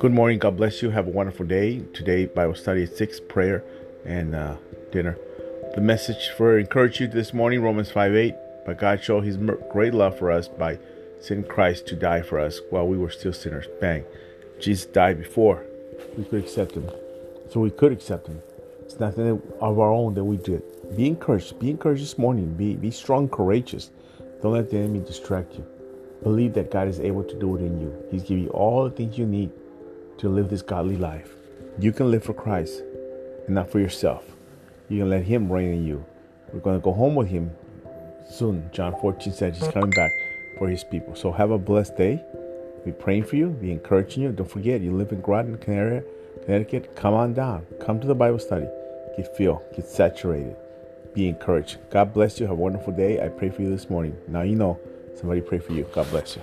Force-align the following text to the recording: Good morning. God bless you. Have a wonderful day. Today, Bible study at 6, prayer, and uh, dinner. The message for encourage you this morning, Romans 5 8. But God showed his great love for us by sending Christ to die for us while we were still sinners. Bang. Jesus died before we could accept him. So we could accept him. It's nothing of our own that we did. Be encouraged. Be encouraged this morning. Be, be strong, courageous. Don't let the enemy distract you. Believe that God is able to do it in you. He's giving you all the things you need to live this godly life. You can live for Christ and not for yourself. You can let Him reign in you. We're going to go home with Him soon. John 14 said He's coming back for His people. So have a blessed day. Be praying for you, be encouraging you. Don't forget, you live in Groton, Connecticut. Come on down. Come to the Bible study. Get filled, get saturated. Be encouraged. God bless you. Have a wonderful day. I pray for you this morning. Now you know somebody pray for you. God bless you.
Good 0.00 0.12
morning. 0.12 0.40
God 0.40 0.56
bless 0.56 0.82
you. 0.82 0.90
Have 0.90 1.06
a 1.06 1.10
wonderful 1.10 1.46
day. 1.46 1.82
Today, 1.94 2.26
Bible 2.26 2.56
study 2.56 2.82
at 2.82 2.96
6, 2.96 3.20
prayer, 3.28 3.62
and 4.04 4.34
uh, 4.34 4.56
dinner. 4.90 5.16
The 5.76 5.80
message 5.80 6.30
for 6.36 6.58
encourage 6.58 7.00
you 7.00 7.06
this 7.06 7.32
morning, 7.32 7.62
Romans 7.62 7.92
5 7.92 8.16
8. 8.16 8.34
But 8.66 8.80
God 8.80 9.04
showed 9.04 9.22
his 9.22 9.36
great 9.70 9.94
love 9.94 10.18
for 10.18 10.32
us 10.32 10.48
by 10.48 10.80
sending 11.20 11.48
Christ 11.48 11.86
to 11.86 11.94
die 11.94 12.22
for 12.22 12.40
us 12.40 12.60
while 12.70 12.88
we 12.88 12.98
were 12.98 13.10
still 13.10 13.32
sinners. 13.32 13.66
Bang. 13.80 14.04
Jesus 14.58 14.86
died 14.86 15.18
before 15.18 15.64
we 16.16 16.24
could 16.24 16.42
accept 16.42 16.72
him. 16.72 16.90
So 17.48 17.60
we 17.60 17.70
could 17.70 17.92
accept 17.92 18.26
him. 18.26 18.42
It's 18.80 18.98
nothing 18.98 19.40
of 19.60 19.78
our 19.78 19.92
own 19.92 20.14
that 20.14 20.24
we 20.24 20.36
did. 20.36 20.64
Be 20.96 21.06
encouraged. 21.06 21.60
Be 21.60 21.70
encouraged 21.70 22.02
this 22.02 22.18
morning. 22.18 22.54
Be, 22.54 22.74
be 22.74 22.90
strong, 22.90 23.28
courageous. 23.28 23.90
Don't 24.42 24.52
let 24.52 24.70
the 24.70 24.78
enemy 24.78 25.00
distract 25.00 25.54
you. 25.54 25.66
Believe 26.22 26.54
that 26.54 26.70
God 26.70 26.88
is 26.88 27.00
able 27.00 27.24
to 27.24 27.38
do 27.38 27.56
it 27.56 27.60
in 27.60 27.80
you. 27.80 27.92
He's 28.10 28.22
giving 28.22 28.44
you 28.44 28.50
all 28.50 28.84
the 28.84 28.90
things 28.90 29.18
you 29.18 29.26
need 29.26 29.50
to 30.18 30.28
live 30.28 30.48
this 30.48 30.62
godly 30.62 30.96
life. 30.96 31.34
You 31.78 31.92
can 31.92 32.10
live 32.10 32.24
for 32.24 32.34
Christ 32.34 32.82
and 33.46 33.54
not 33.54 33.70
for 33.70 33.78
yourself. 33.78 34.24
You 34.88 35.00
can 35.00 35.10
let 35.10 35.24
Him 35.24 35.50
reign 35.50 35.72
in 35.72 35.86
you. 35.86 36.04
We're 36.52 36.60
going 36.60 36.78
to 36.78 36.84
go 36.84 36.92
home 36.92 37.14
with 37.14 37.28
Him 37.28 37.50
soon. 38.30 38.68
John 38.72 38.94
14 39.00 39.32
said 39.32 39.54
He's 39.54 39.68
coming 39.68 39.90
back 39.90 40.10
for 40.58 40.68
His 40.68 40.84
people. 40.84 41.14
So 41.14 41.32
have 41.32 41.50
a 41.50 41.58
blessed 41.58 41.96
day. 41.96 42.24
Be 42.84 42.92
praying 42.92 43.24
for 43.24 43.36
you, 43.36 43.48
be 43.48 43.72
encouraging 43.72 44.22
you. 44.22 44.32
Don't 44.32 44.50
forget, 44.50 44.80
you 44.80 44.92
live 44.92 45.12
in 45.12 45.20
Groton, 45.20 45.58
Connecticut. 45.58 46.94
Come 46.96 47.14
on 47.14 47.34
down. 47.34 47.66
Come 47.80 48.00
to 48.00 48.06
the 48.06 48.14
Bible 48.14 48.38
study. 48.38 48.66
Get 49.16 49.36
filled, 49.36 49.62
get 49.74 49.86
saturated. 49.86 50.56
Be 51.18 51.26
encouraged. 51.26 51.78
God 51.90 52.14
bless 52.14 52.38
you. 52.38 52.46
Have 52.46 52.56
a 52.56 52.60
wonderful 52.60 52.92
day. 52.92 53.20
I 53.20 53.26
pray 53.26 53.50
for 53.50 53.62
you 53.62 53.70
this 53.70 53.90
morning. 53.90 54.16
Now 54.28 54.42
you 54.42 54.54
know 54.54 54.78
somebody 55.16 55.40
pray 55.40 55.58
for 55.58 55.72
you. 55.72 55.82
God 55.92 56.08
bless 56.10 56.36
you. 56.36 56.42